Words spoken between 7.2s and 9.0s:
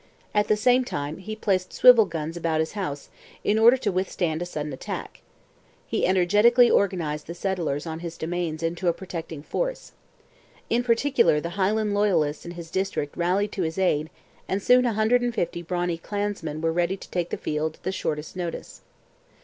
the settlers on his domains into a